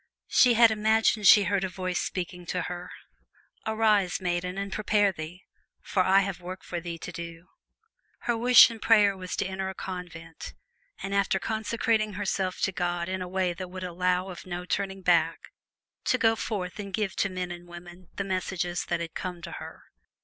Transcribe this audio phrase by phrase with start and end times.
[0.29, 2.89] She had imagined she heard a voice speaking to her:
[3.67, 5.43] "Arise, maiden, and prepare thee,
[5.79, 7.49] for I have a work for thee to do!"
[8.21, 10.55] Her wish and prayer was to enter a convent,
[11.03, 15.03] and after consecrating herself to God in a way that would allow of no turning
[15.03, 15.37] back,
[16.05, 19.51] to go forth and give to men and women the messages that had come to
[19.51, 19.83] her.